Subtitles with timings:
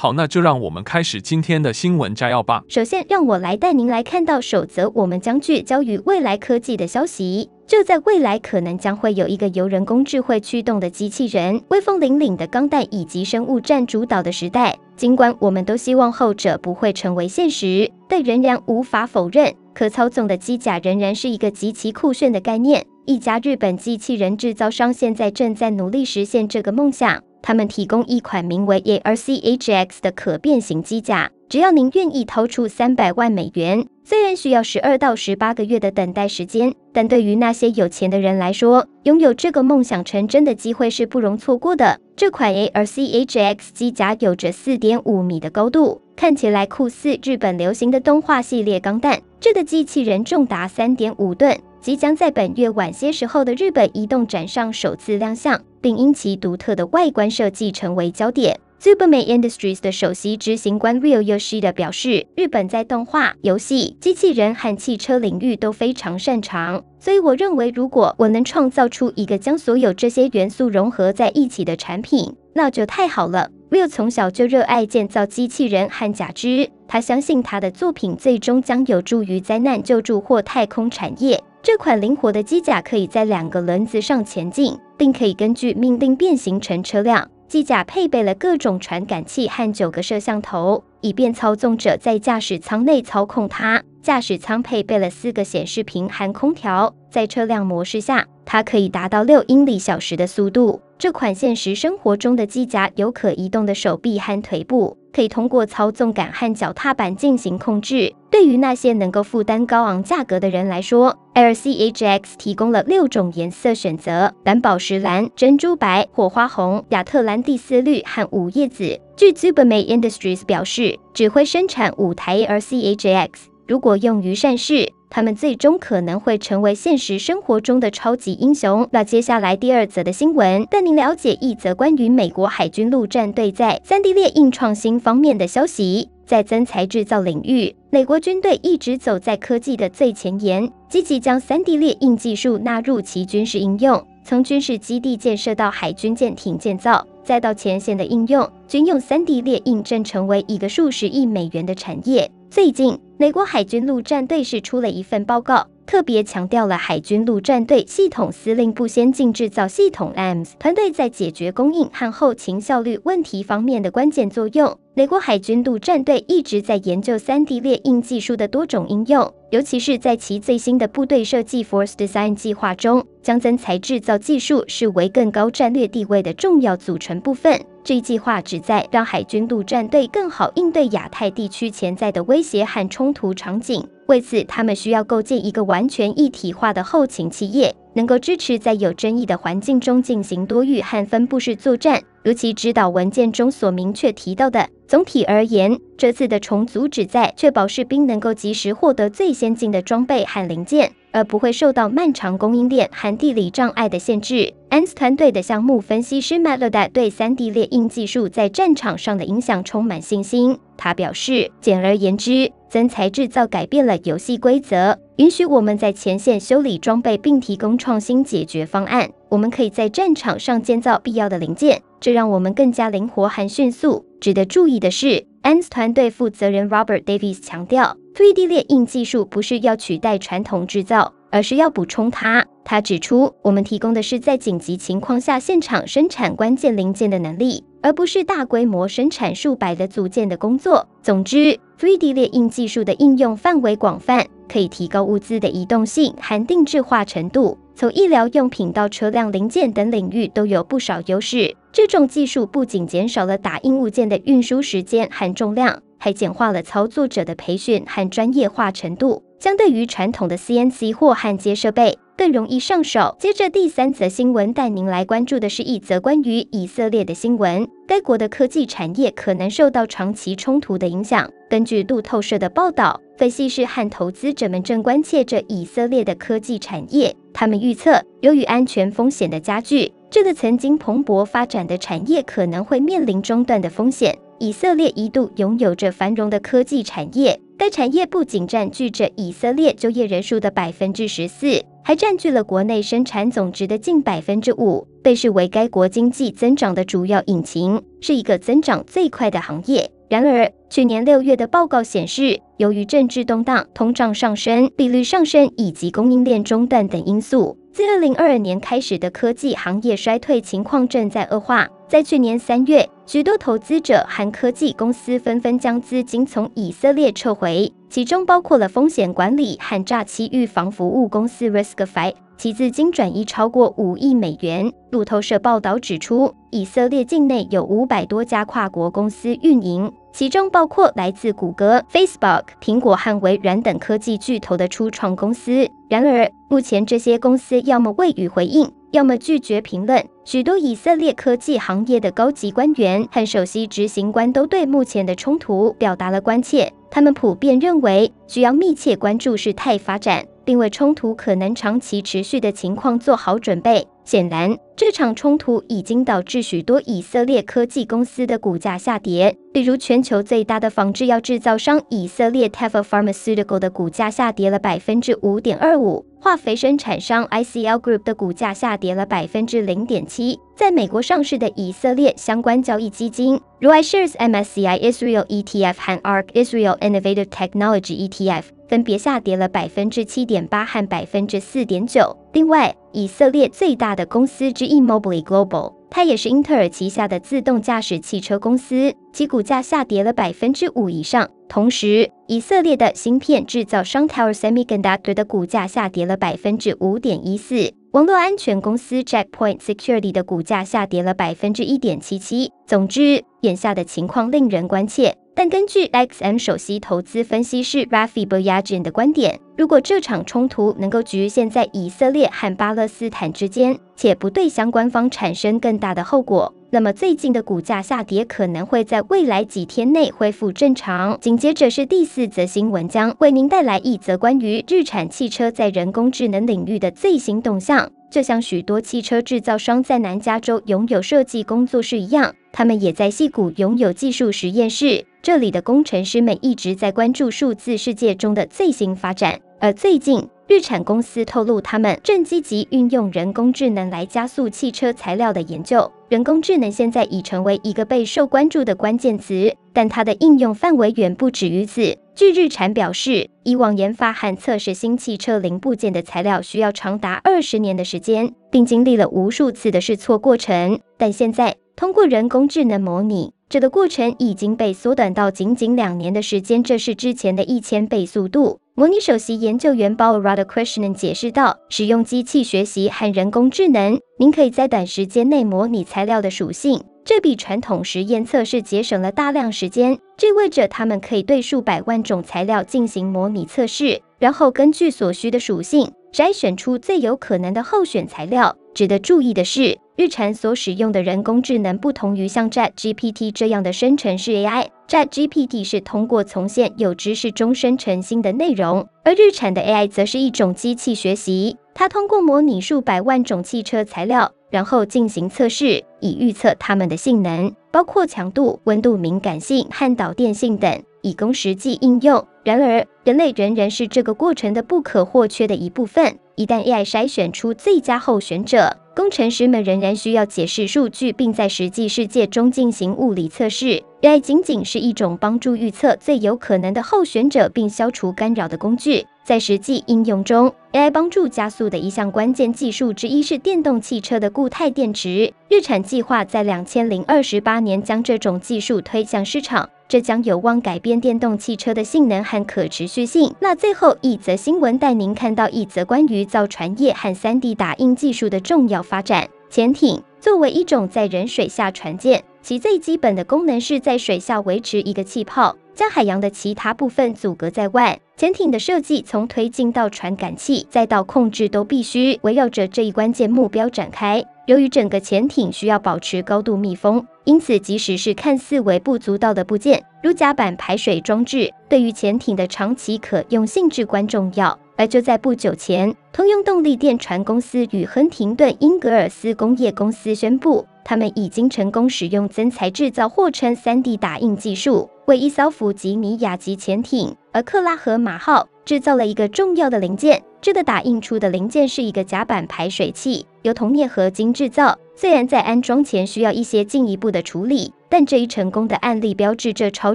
[0.00, 2.62] 好，那就让我们开始今天的新闻摘要吧。
[2.68, 7.50] 首先，让我来带您来看到首则我们将聚焦于未来科技的消息。
[7.66, 14.78] 就在未来，可能将会有一个由人工智慧驱动的机器人，威风凛凛的钢弹以及生物占主导的时代。
[14.96, 22.86] 尽管我们都希望后者不会成为现实，但仍然无法否认，可操纵的机甲仍然是一个极其酷炫的概念。
[23.04, 27.20] 一家日本机器人制造商现在正在努力实现这个梦想。
[27.42, 42.00] 他们提供一款名为 ARC-HX 的可变形机甲，只要您愿意掏出三百万美元，虽然需要十二到十八个月的等待时间，但对于那些有钱的人来说，拥有这个梦想成真的机会是不容错过的。
[42.16, 49.20] 这款 ARC-HX 机甲有着四点五米的高度，看起来酷似日本流行的动画系列钢弹。
[49.40, 51.56] 这个机器人重达三点五吨。
[51.80, 58.58] 即将在本月晚些时候的日本移动展上首次亮相，并因其独特的外观设计成为焦点。
[58.80, 73.50] Tsubame Industries 的首席执行官 Ryo Yoshida 表示，日本在动画、游戏、机器人和汽车领域都非常擅长，所以我认为，如果我能创造出一个将所有这些元素融合在一起的产品，那就太好了。
[73.70, 81.42] Ryo 从小就热爱建造机器人和假肢，他相信他的作品最终将有助于灾难救助或太空产业。
[81.60, 87.28] 这款灵活的机甲可以在两个轮子上前进，并可以根据命令变形成车辆。
[87.48, 93.82] 机甲配备了各种传感器和九个摄像头，以便操纵者在驾驶舱内操控它。
[94.02, 100.80] 驾驶舱配备了四个显示屏和空调，在车辆模式下，它可以达到六英里小时的速度。
[100.98, 104.96] 这款现实生活中的机甲有可移动的手臂和腿部。
[105.18, 108.14] 可以通过操纵杆和脚踏板进行控制。
[108.30, 119.00] 对于那些能够负担高昂价格的人来说，LCHX 提供了六种颜色选择：蓝宝石蓝、珍珠白、火花红、亚特兰蒂斯绿和五叶紫。
[119.16, 123.30] 据 Tsubame Industries 表示，只会生产五台 LCHX
[123.66, 124.92] 如果用于善事。
[125.10, 128.88] 他们最终可能会成为现实生活中的超级英雄。
[128.92, 136.08] 那接下来第二则的新闻，带您了解一则关于美国海军陆战队在 3D 列印创新方面的消息。
[136.26, 144.06] 在增材制造领域，美国军队一直走在科技的最前沿，积极将 3D 列印技术纳入其军事应用。
[144.22, 152.30] 从军事基地建设到海军舰艇建造，再到前线的应用，军用 3D 列印正成为一个数十亿美元的产业。
[152.50, 164.78] 最近，美国海军陆战队是出了一份报告，特别强调了海军陆战队系统司令部先进制造系统 AMS 团队在解决供应和后勤效率问题方面的关键作用。
[164.92, 177.58] 美国海军陆战队一直在研究 3D 列印技术的多种应用，尤其是在其最新的部队设计 Force Design 计划中，将增材制造技术视为更高战略地位的重要组成部分。
[177.82, 183.82] 这一计划旨在让海军陆战队更好应对亚太地区潜在的威胁和冲突场景。
[184.08, 192.02] 为此，他们需要构建一个完全一体化的后勤企业，能够支持在有争议的环境中进行多域和分布式作战。
[192.24, 204.54] 如其指导文件中所明确提到的，总体而言，这次的重组旨在确保士兵能够及时获得最先进的装备和零件，而不会受到漫长供应链和地理障碍的限制。
[204.70, 210.56] ANS 团队的项目分析师 Meloda 对 3D 列印技术在战场上的影响充满信心。
[210.76, 219.10] 他表示，简而言之，增材制造改变了游戏规则，允许我们在前线修理装备并提供创新解决方案。
[219.28, 221.82] 我们可以在战场上建造必要的零件。
[222.00, 224.04] 这让我们更加灵活和迅速。
[224.20, 232.44] 值得注意的是，ANS 团队负责人 Robert Davies 强调，3D 列印技术不是要取代传统制造，而是要补充它。
[232.64, 240.88] 他指出，我们提供的是在紧急情况下现场生产关键零件的能力，而不是大规模生产数百的组件的工作。
[241.00, 244.26] 总之，3D 列印技术的应用范围广泛。
[244.48, 251.54] 可以提高物资的移动性和定制化程度，从医疗用品到车辆零件等领域都有不少优势。
[251.70, 259.22] 这种技术不仅减少了打印物件的运输时间和重量，还简化了操作者的培训和专业化程度。
[259.38, 263.14] 相对于传统的 CNC 或焊接设备，更容易上手。
[263.20, 267.64] 接着第三则新闻带您来关注的是一则关于以色列的新闻。
[267.86, 271.30] 该国的科技产业可能受到长期冲突的影响。
[271.48, 277.14] 根据路透社的报道，分析师和投资者们正关切着以色列的科技产业。
[277.32, 284.18] 他们预测，由于安全风险的加剧，这个曾经蓬勃发展的产业可能会面临中断的风险。
[284.40, 287.40] 以色列一度拥有着繁荣的科技产业。
[287.56, 299.90] 该产业不仅占据着以色列就业人数的百分之十四，还占据了国内生产总值的近百分之五，被视为该国经济增长的主要引擎，是一个增长最快的行业。
[300.08, 311.68] 然而，去年六月的报告显示，由于政治动荡、通胀上升、利率上升以及供应链中断等因素，自二零二二年开始的科技行业衰退情况正在恶化。
[311.86, 324.70] 在去年三月，许多投资者和科技公司纷纷将资金从以色列撤回，其中包括了风险管理和诈欺预防服务公司 Riskified，其资金转移超过五亿美元。
[324.90, 335.68] 路透社报道指出，以色列境内有五百多家跨国公司运营，其中包括来自谷歌、Facebook、苹果和微软等科技巨头的初创公司。
[335.88, 338.72] 然而，目前这些公司要么未予回应。
[338.90, 340.02] 要么拒绝评论。
[340.24, 346.72] 许多以色列科技行业的高级官员和首席执行官都对目前的冲突表达了关切。
[346.90, 353.86] 他们普遍认为需要密切关注事态发展，并为冲突可能长期持续的情况做好准备。
[354.04, 359.36] 显然，这场冲突已经导致许多以色列科技公司的股价下跌。
[359.52, 370.38] 例如，全球最大的仿制药制造商以色列 Teva Pharmaceutical 的股价下跌了百分之五点二五，化肥生产商 ICL Group 的股价下跌了百分之零点七。
[370.54, 378.44] 在美国上市的以色列相关交易基金，如 iShares MSCI Israel ETF 和 ARK Israel Innovative Technology ETF。
[378.68, 382.14] 分别下跌了百分之七点八和百分之四点九。
[382.34, 391.28] 另外，以色列最大的公司之一 Mobileye Global，它也是英特尔旗下的自动驾驶汽车公司，其股价下跌了百分之五以上。
[391.48, 397.72] 同时，以色列的芯片制造商 Tower Semiconductor 的股价下跌了百分之五点一四。
[397.92, 402.52] 网络安全公司 Check Point Security 的股价下跌了百分之一点七七。
[402.66, 405.16] 总之，眼下的情况令人关切。
[405.38, 421.16] 但根据 XM 首席投资分析师 Rafi Boyadjian 的观点，如果这场冲突能够局限在以色列和巴勒斯坦之间，且不对相关方产生更大的后果，那么最近的股价下跌可能会在未来几天内恢复正常。
[421.20, 427.88] 紧接着是第四则新闻，将为您带来一则关于日产汽车在人工智能领域的最新动向。
[428.10, 435.04] 就像许多汽车制造商在南加州拥有设计工作室一样，他们也在细谷拥有技术实验室。
[435.22, 445.90] 这里的工程师们一直在关注数字世界中的最新发展，而最近，日产公司透露，他们正积极运用人工智能来加速汽车材料的研究。
[446.08, 451.98] 人工智能现在已成为一个备受关注的关键词，但它的应用范围远不止于此。
[452.14, 463.32] 据日产表示，以往研发和测试新汽车零部件的材料需要长达二十年的时间，并经历了无数次的试错过程，但现在通过人工智能模拟。
[463.48, 468.58] 这个过程已经被缩短到仅仅两年的时间，这是之前的一千倍速度。
[468.74, 479.96] 模拟首席研究员 Bal Radhakrishnan 解释道：“使用机器学习和人工智能，您可以在短时间内模拟材料的属性，这比传统实验测试节省了大量时间。
[480.16, 488.56] 这意味着他们可以对数百万种材料进行模拟测试，然后根据所需的属性筛选出最有可能的候选材料。
[488.74, 512.24] 值得注意的是。”日产所使用的人工智能不同于像 ChatGPT 这样的生成式 AI，ChatGPT 是通过从现有知识中生成新的内容，而日产的 AI 则是一种机器学习，它通过模拟数百万种汽车材料，然后进行测试，以预测它们的性能，包括强度、温度敏感性和导电性等，以供实际应用。
[512.44, 516.20] 然而，人类仍然是这个过程的不可或缺的一部分。
[516.36, 523.80] 一旦 AI 筛选出最佳候选者，工程师们仍然需要解释数据，并在实际世界中进行物理测试。
[524.02, 529.06] AI 仅仅是一种帮助预测最有可能的候选者并消除干扰的工具。
[529.22, 535.32] 在实际应用中，AI 帮助加速的一项关键技术之一是电动汽车的固态电池。
[535.48, 539.70] 日产计划在两千零二十八年将这种技术推向市场。
[539.88, 543.34] 这将有望改变电动汽车的性能和可持续性。
[543.40, 549.28] 那最后一则新闻带您看到一则关于造船业和 3D 打印技术的重要发展。
[549.48, 555.56] 潜艇作为一种载人水下船舰，其最基本的功能是在水下维持一个气泡。
[555.74, 558.00] 将海洋的其他部分阻隔在外。
[558.16, 564.24] 潜艇的设计从推进到传感器，再到控制，都必须围绕着这一关键目标展开。
[564.48, 574.58] 由于整个潜艇需要保持高度密封，因此即使是看似微不足道的部件，如甲板排水装置，对于潜艇的长期可用性至关重要。
[574.78, 590.22] 而就在不久前，通用动力电船公司与亨廷顿英格尔斯工业公司宣布，他们已经成功使用增材制造，或称 3D 打印技术，为一艘弗吉尼亚级潜艇，而克拉荷马号制造了一个重要的零件。
[590.42, 594.78] 这个打印出的零件是一个甲板排水器，由铜镍合金制造。
[594.94, 599.94] 虽然在安装前需要一些进一步的处理，但这一成功的案例标志着朝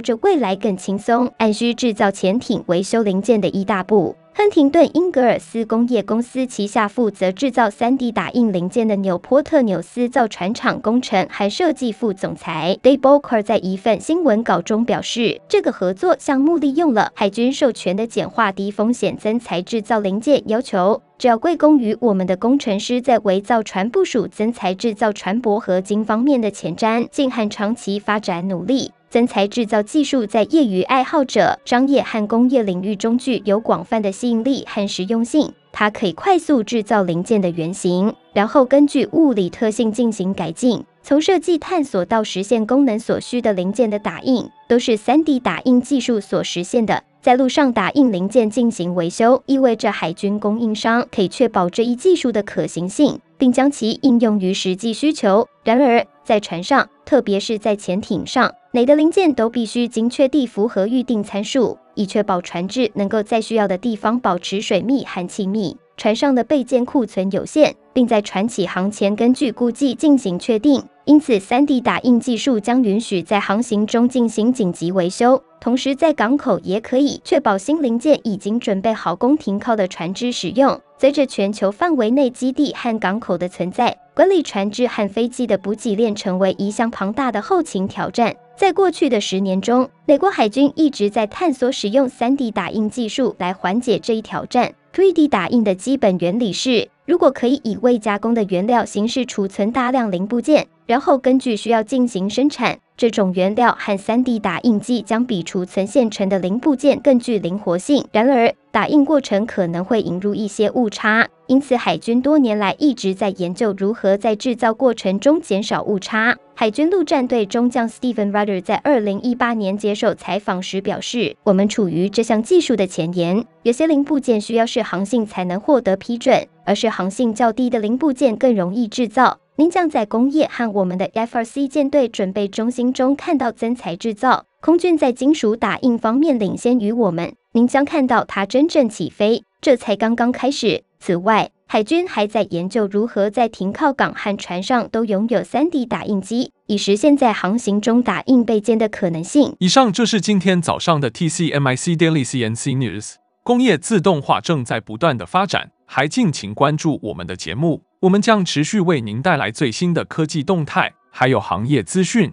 [0.00, 4.16] 着未来更轻松、按需制造潜艇维修零件的一大步。
[4.36, 28.92] 亨廷顿英格尔斯工业公司旗下负责制造 3D 打印零件的纽波特纽斯造船厂工程和设计副总裁 Dave Boker 在一份新闻稿中表示，这个合作项目利用了海军授权的简化低风险增材制造零件要求，这要归功于我们的工程师在微造船部署增材制造船舶合金方面的前瞻性和长期发展努力。
[29.08, 35.50] 增材制造技术在业余爱好者、商业和工业领域中具有广泛的吸引力和实用性。
[35.72, 40.84] 它可以快速制造零件的原型，然后根据物理特性进行改进。
[41.02, 47.02] 从设计探索到实现功能所需的零件的打印，都是 3D 打印技术所实现的。
[47.24, 55.48] 在路上打印零件进行维修，意味着海军供应商可以确保这一技术的可行性，并将其应用于实际需求。
[55.62, 65.74] 然而，在船上，特别是在潜艇上，每个零件都必须精确地符合预定参数，以确保船只能够在需要的地方保持水密和气密。
[65.96, 70.84] 船上的备件库存有限，并在船起航前根据估计进行确定。
[71.06, 80.80] 因此，3D 打印技术将允许在航行中进行紧急维修，同时在港口也可以确保新零件已经准备好供停靠的船只使用。
[80.96, 88.34] 随着全球范围内基地和港口的存在，管理船只和飞机的补给链成为一项庞大的后勤挑战。
[88.56, 94.72] 在过去的十年中，美国海军一直在探索使用 3D 打印技术来缓解这一挑战。
[94.94, 108.04] 3D 打印的基本原理是，如果可以以未加工的原料形式储存大量零部件，然后根据需要进行生产，这种原料和 3D 打印机将比储存现成的零部件更具灵活性。
[108.12, 116.36] 然而，打印过程可能会引入一些误差，因此海军多年来一直在研究如何在制造过程中减少误差。
[116.54, 134.46] 海军陆战队中将 Stephen Rudder 在2018年接受采访时表示：“我们处于这项技术的前沿，有些零部件需要是航性才能获得批准，而是航性较低的零部件更容易制造。”您将在工业和我们的 FRC 舰队准备中心中看到增材制造。
[134.60, 140.84] 空军在金属打印方面领先于我们，您将看到它真正起飞，这才刚刚开始。
[140.98, 149.54] 此外，海军还在研究如何在停靠港和船上都拥有 3D 打印机，以实现在航行中打印备件的可能性。
[149.58, 153.14] 以上就是今天早上的 TCMIC Daily CNC News。
[153.42, 157.82] 工业自动化正在不断的发展，还敬请关注我们的节目。
[158.00, 162.32] 我们将持续为您带来最新的科技动态，还有行业资讯。